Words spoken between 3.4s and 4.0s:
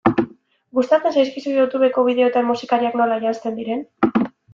diren?